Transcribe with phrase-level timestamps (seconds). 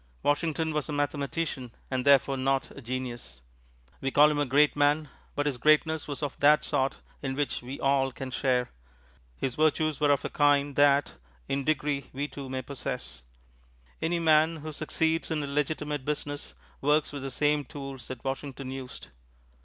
[0.23, 3.39] Washington was a mathematician and therefore not a genius.
[3.99, 7.61] We call him a great man, but his greatness was of that sort in which
[7.61, 8.71] we all can share;
[9.37, 11.13] his virtues were of a kind that,
[11.47, 13.21] in degree, we too may possess.
[14.01, 18.71] Any man who succeeds in a legitimate business works with the same tools that Washington
[18.71, 19.09] used.